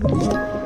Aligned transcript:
Thank 0.00 0.52
you. 0.52 0.57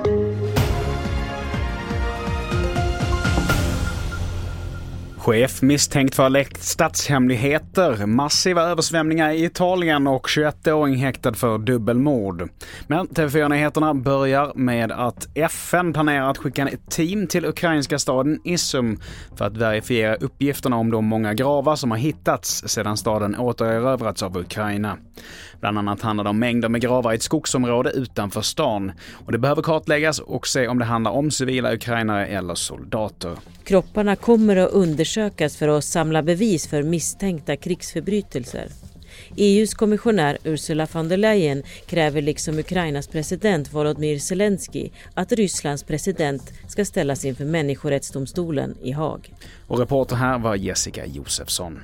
Chef 5.22 5.62
misstänkt 5.62 6.14
för 6.14 6.28
läckt 6.28 6.62
statshemligheter, 6.62 8.06
massiva 8.06 8.62
översvämningar 8.62 9.30
i 9.30 9.44
Italien 9.44 10.06
och 10.06 10.26
21-åring 10.26 10.96
häktad 10.96 11.34
för 11.34 11.58
dubbelmord. 11.58 12.48
Men 12.86 13.08
TV4-nyheterna 13.08 13.94
börjar 13.94 14.52
med 14.54 14.92
att 14.92 15.28
FN 15.34 15.92
planerar 15.92 16.30
att 16.30 16.38
skicka 16.38 16.68
ett 16.68 16.90
team 16.90 17.26
till 17.26 17.44
ukrainska 17.44 17.98
staden 17.98 18.40
Isum 18.44 19.00
för 19.36 19.44
att 19.44 19.56
verifiera 19.56 20.14
uppgifterna 20.14 20.76
om 20.76 20.90
de 20.90 21.04
många 21.04 21.34
gravar 21.34 21.76
som 21.76 21.90
har 21.90 21.98
hittats 21.98 22.68
sedan 22.68 22.96
staden 22.96 23.36
återerövrats 23.36 24.22
av 24.22 24.36
Ukraina. 24.36 24.96
Bland 25.60 25.78
annat 25.78 26.02
handlar 26.02 26.24
det 26.24 26.30
om 26.30 26.38
mängder 26.38 26.68
med 26.68 26.80
gravar 26.80 27.12
i 27.12 27.14
ett 27.14 27.22
skogsområde 27.22 27.90
utanför 27.90 28.40
stan. 28.40 28.92
Och 29.26 29.32
det 29.32 29.38
behöver 29.38 29.62
kartläggas 29.62 30.18
och 30.18 30.46
se 30.46 30.68
om 30.68 30.78
det 30.78 30.84
handlar 30.84 31.10
om 31.10 31.30
civila 31.30 31.74
ukrainare 31.74 32.26
eller 32.26 32.54
soldater. 32.54 33.36
Kropparna 33.64 34.16
kommer 34.16 34.56
att 34.56 34.70
undersökas 34.70 35.11
för 35.56 35.68
att 35.68 35.84
samla 35.84 36.22
bevis 36.22 36.66
för 36.66 36.82
misstänkta 36.82 37.56
krigsförbrytelser. 37.56 38.68
EUs 39.36 39.74
kommissionär 39.74 40.38
Ursula 40.44 40.86
von 40.92 41.08
der 41.08 41.16
Leyen 41.16 41.62
kräver 41.86 42.22
liksom 42.22 42.58
Ukrainas 42.58 43.08
president 43.08 43.72
Volodymyr 43.72 44.18
Zelensky 44.18 44.90
att 45.14 45.32
Rysslands 45.32 45.82
president 45.82 46.52
ska 46.68 46.84
ställas 46.84 47.24
inför 47.24 47.44
människorättsdomstolen 47.44 48.76
i 48.82 48.92
Haag. 48.92 49.34
Och 49.66 49.78
reporter 49.78 50.16
här 50.16 50.38
var 50.38 50.56
Jessica 50.56 51.06
Josefsson. 51.06 51.80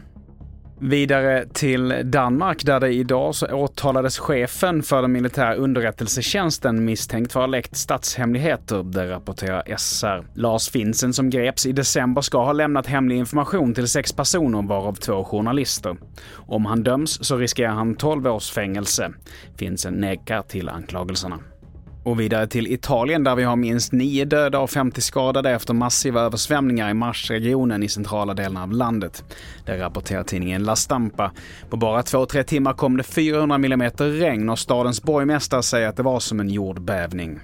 Vidare 0.80 1.46
till 1.52 1.94
Danmark 2.04 2.64
där 2.64 2.80
det 2.80 2.92
idag 2.92 3.34
så 3.34 3.46
åtalades 3.46 4.18
chefen 4.18 4.82
för 4.82 5.02
den 5.02 5.12
militära 5.12 5.54
underrättelsetjänsten 5.54 6.84
misstänkt 6.84 7.32
för 7.32 7.40
att 7.40 7.42
ha 7.42 7.50
läckt 7.50 7.76
statshemligheter, 7.76 8.82
det 8.82 9.10
rapporterar 9.10 9.76
SR. 9.76 10.26
Lars 10.34 10.70
Finsen 10.70 11.12
som 11.12 11.30
greps 11.30 11.66
i 11.66 11.72
december 11.72 12.22
ska 12.22 12.44
ha 12.44 12.52
lämnat 12.52 12.86
hemlig 12.86 13.16
information 13.16 13.74
till 13.74 13.88
sex 13.88 14.12
personer 14.12 14.62
varav 14.62 14.94
två 14.94 15.24
journalister. 15.24 15.96
Om 16.34 16.66
han 16.66 16.82
döms 16.82 17.24
så 17.24 17.36
riskerar 17.36 17.72
han 17.72 17.94
12 17.94 18.26
års 18.26 18.50
fängelse. 18.50 19.12
Finsen 19.56 19.94
nekar 19.94 20.42
till 20.42 20.68
anklagelserna. 20.68 21.38
Och 22.02 22.20
vidare 22.20 22.46
till 22.46 22.66
Italien 22.66 23.24
där 23.24 23.34
vi 23.34 23.42
har 23.44 23.56
minst 23.56 23.92
nio 23.92 24.24
döda 24.24 24.60
och 24.60 24.70
50 24.70 25.00
skadade 25.00 25.50
efter 25.50 25.74
massiva 25.74 26.20
översvämningar 26.20 26.90
i 26.90 26.94
marsregionen 26.94 27.82
i 27.82 27.88
centrala 27.88 28.34
delen 28.34 28.56
av 28.56 28.72
landet. 28.72 29.24
Det 29.66 29.78
rapporterar 29.78 30.22
tidningen 30.22 30.64
La 30.64 30.76
Stampa. 30.76 31.32
På 31.70 31.76
bara 31.76 32.02
två, 32.02 32.26
tre 32.26 32.44
timmar 32.44 32.72
kom 32.72 32.96
det 32.96 33.02
400 33.02 33.56
mm 33.56 33.90
regn 33.98 34.48
och 34.48 34.58
stadens 34.58 35.02
borgmästare 35.02 35.62
säger 35.62 35.88
att 35.88 35.96
det 35.96 36.02
var 36.02 36.20
som 36.20 36.40
en 36.40 36.50
jordbävning. 36.50 37.40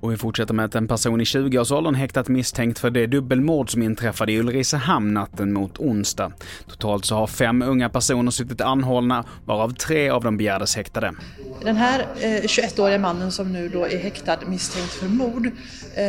Och 0.00 0.12
vi 0.12 0.16
fortsätter 0.16 0.54
med 0.54 0.64
att 0.64 0.74
en 0.74 0.88
person 0.88 1.20
i 1.20 1.24
20-årsåldern 1.24 1.94
häktat 1.94 2.28
misstänkt 2.28 2.78
för 2.78 2.90
det 2.90 3.06
dubbelmord 3.06 3.70
som 3.70 3.82
inträffade 3.82 4.32
i 4.32 4.38
Ulricehamn 4.38 5.14
natten 5.14 5.52
mot 5.52 5.78
onsdag. 5.78 6.32
Totalt 6.66 7.04
så 7.04 7.14
har 7.14 7.26
fem 7.26 7.62
unga 7.62 7.88
personer 7.88 8.30
suttit 8.30 8.60
anhållna, 8.60 9.24
varav 9.44 9.74
tre 9.74 10.08
av 10.08 10.24
dem 10.24 10.36
begärdes 10.36 10.76
häktade. 10.76 11.14
Den 11.62 11.76
här 11.76 12.06
eh, 12.20 12.28
21-åriga 12.28 12.98
mannen 12.98 13.32
som 13.32 13.52
nu 13.52 13.68
då 13.68 13.84
är 13.84 13.98
häktad 13.98 14.36
misstänkt 14.46 14.92
för 14.92 15.08
mord 15.08 15.46
eh, 15.94 16.04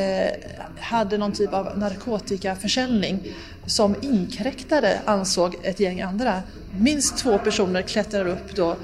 hade 0.79 1.17
någon 1.17 1.31
typ 1.31 1.53
av 1.53 1.77
narkotikaförsäljning 1.77 3.33
som 3.65 3.95
inkräktade, 4.01 4.99
ansåg 5.05 5.55
ett 5.63 5.79
gäng 5.79 6.01
andra. 6.01 6.41
Minst 6.79 7.17
två 7.17 7.37
personer 7.37 7.81
klättrar 7.81 8.27
upp 8.27 8.55
då 8.55 8.75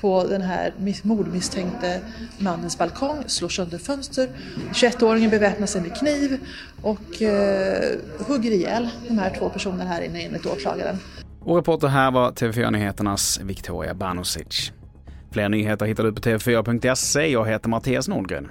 på 0.00 0.24
den 0.24 0.42
här 0.42 0.72
mordmisstänkte 1.02 2.00
mannens 2.38 2.78
balkong, 2.78 3.24
slår 3.26 3.48
sönder 3.48 3.78
fönster. 3.78 4.28
21-åringen 4.72 5.30
beväpnar 5.30 5.66
sig 5.66 5.82
med 5.82 5.96
kniv 5.96 6.38
och 6.82 7.22
eh, 7.22 7.98
hugger 8.18 8.50
ihjäl 8.50 8.88
de 9.08 9.18
här 9.18 9.34
två 9.38 9.48
personerna 9.48 9.84
här 9.84 10.02
inne 10.02 10.22
enligt 10.22 10.46
åklagaren. 10.46 10.96
Och 11.40 11.56
reporter 11.56 11.88
här 11.88 12.10
var 12.10 12.30
TV4 12.30 12.70
Nyheternas 12.70 13.40
Victoria 13.42 13.94
Banusic. 13.94 14.72
Fler 15.32 15.48
nyheter 15.48 15.86
hittar 15.86 16.04
du 16.04 16.12
på 16.12 16.20
tv4.se. 16.20 17.26
Jag 17.26 17.48
heter 17.48 17.68
Mattias 17.68 18.08
Nordgren. 18.08 18.48